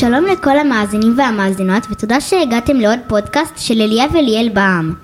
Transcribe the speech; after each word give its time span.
שלום 0.00 0.24
לכל 0.24 0.58
המאזינים 0.58 1.14
והמאזינות, 1.16 1.86
ותודה 1.90 2.20
שהגעתם 2.20 2.76
לעוד 2.76 2.98
פודקאסט 3.08 3.52
של 3.56 3.82
אליה 3.82 4.04
וליאל 4.12 4.48
בעם. 4.48 4.94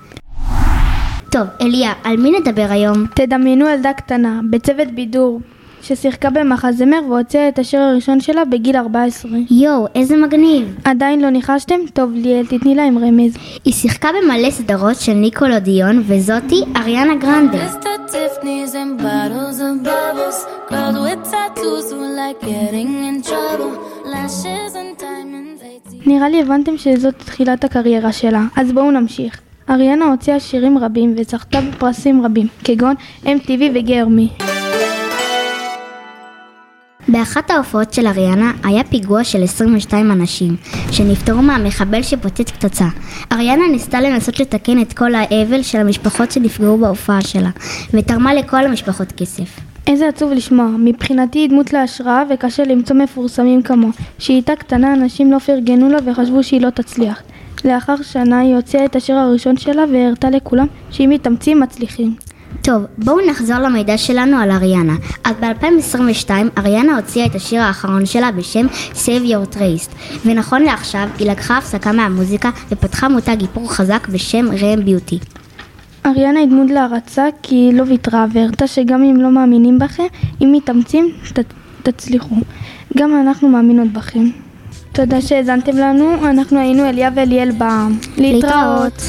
טוב, 1.31 1.47
אליה, 1.61 1.93
על 2.03 2.17
מי 2.17 2.31
נדבר 2.31 2.67
היום? 2.69 3.05
תדמיינו 3.13 3.69
ילדה 3.69 3.93
קטנה, 3.93 4.39
בצוות 4.49 4.87
בידור, 4.87 5.39
ששיחקה 5.81 6.29
במחזמר 6.29 6.99
והוציאה 7.09 7.47
את 7.47 7.59
השיר 7.59 7.81
הראשון 7.81 8.19
שלה 8.19 8.45
בגיל 8.45 8.77
14. 8.77 9.31
יואו, 9.51 9.87
איזה 9.95 10.17
מגניב. 10.17 10.75
עדיין 10.83 11.21
לא 11.21 11.29
ניחשתם? 11.29 11.79
טוב, 11.93 12.11
ליאל, 12.13 12.45
תתני 12.45 12.75
להם 12.75 12.97
רמז. 12.97 13.37
היא 13.65 13.73
שיחקה 13.73 14.09
במלא 14.21 14.51
סדרות 14.51 14.95
של 14.95 15.13
ניקולודיון, 15.13 16.03
וזאתי 16.05 16.61
אריאנה 16.75 17.15
גרנדה. 17.15 17.67
נראה 26.05 26.29
לי 26.29 26.41
הבנתם 26.41 26.77
שזאת 26.77 27.15
תחילת 27.17 27.63
הקריירה 27.63 28.11
שלה, 28.11 28.41
אז 28.57 28.71
בואו 28.71 28.91
נמשיך. 28.91 29.41
אריאנה 29.69 30.05
הוציאה 30.05 30.39
שירים 30.39 30.77
רבים 30.77 31.15
וזכתה 31.17 31.61
בפרסים 31.61 32.25
רבים, 32.25 32.47
כגון 32.63 32.95
MTV 33.23 33.61
וגרמי. 33.75 34.29
באחת 37.07 37.51
ההופעות 37.51 37.93
של 37.93 38.07
אריאנה 38.07 38.51
היה 38.63 38.83
פיגוע 38.83 39.23
של 39.23 39.43
22 39.43 40.11
אנשים, 40.11 40.55
שנפטרו 40.91 41.41
מהמחבל 41.41 42.03
שפוצץ 42.03 42.51
פצצה. 42.51 42.85
אריאנה 43.31 43.63
ניסתה 43.71 44.01
לנסות 44.01 44.39
לתקן 44.39 44.81
את 44.81 44.93
כל 44.93 45.15
האבל 45.15 45.63
של 45.63 45.77
המשפחות 45.77 46.31
שנפגעו 46.31 46.77
בהופעה 46.77 47.21
שלה, 47.21 47.49
ותרמה 47.93 48.33
לכל 48.33 48.65
המשפחות 48.65 49.11
כסף. 49.11 49.74
איזה 49.87 50.07
עצוב 50.07 50.31
לשמוע, 50.31 50.67
מבחינתי 50.79 51.39
היא 51.39 51.49
דמות 51.49 51.73
להשראה 51.73 52.23
וקשה 52.29 52.63
למצוא 52.63 52.95
מפורסמים 52.95 53.61
כמו. 53.61 53.87
כשהיא 54.17 54.35
הייתה 54.35 54.55
קטנה 54.55 54.93
אנשים 54.93 55.31
לא 55.31 55.39
פרגנו 55.39 55.89
לה 55.89 55.97
וחשבו 56.05 56.43
שהיא 56.43 56.61
לא 56.61 56.69
תצליח. 56.69 57.21
לאחר 57.65 57.95
שנה 58.01 58.39
היא 58.39 58.55
הוציאה 58.55 58.85
את 58.85 58.95
השיר 58.95 59.15
הראשון 59.15 59.57
שלה 59.57 59.83
והראתה 59.91 60.29
לכולם 60.29 60.67
שאם 60.91 61.09
מתאמצים 61.13 61.59
מצליחים. 61.59 62.15
טוב, 62.63 62.83
בואו 62.97 63.29
נחזור 63.29 63.57
למידע 63.57 63.97
שלנו 63.97 64.37
על 64.37 64.51
אריאנה. 64.51 64.95
אז 65.23 65.35
ב-2022 65.39 66.29
אריאנה 66.57 66.95
הוציאה 66.95 67.25
את 67.25 67.35
השיר 67.35 67.61
האחרון 67.61 68.05
שלה 68.05 68.31
בשם 68.31 68.67
Save 68.93 69.27
Your 69.27 69.55
Trace, 69.55 69.89
ונכון 70.25 70.61
לעכשיו 70.61 71.07
היא 71.19 71.31
לקחה 71.31 71.57
הפסקה 71.57 71.91
מהמוזיקה 71.91 72.49
ופתחה 72.71 73.09
מותג 73.09 73.41
איפור 73.41 73.73
חזק 73.73 74.07
בשם 74.07 74.45
רם 74.61 74.85
ביוטי. 74.85 75.19
אריאנה 76.05 76.39
היא 76.39 76.47
דמות 76.47 76.71
להערצה 76.71 77.25
כי 77.43 77.55
היא 77.55 77.73
לא 77.73 77.83
ויתרה 77.87 78.25
והראתה 78.33 78.67
שגם 78.67 79.03
אם 79.03 79.21
לא 79.21 79.31
מאמינים 79.31 79.79
בכם, 79.79 80.03
אם 80.41 80.51
מתאמצים 80.51 81.11
ת, 81.33 81.39
תצליחו. 81.83 82.35
גם 82.97 83.21
אנחנו 83.21 83.49
מאמינות 83.49 83.87
בכם. 83.87 84.29
תודה 84.91 85.21
שהאזנתם 85.21 85.77
לנו, 85.77 86.29
אנחנו 86.29 86.59
היינו 86.59 86.89
אליה 86.89 87.09
ואליאל 87.15 87.51
בעם. 87.51 87.97
להתראות. 88.17 89.01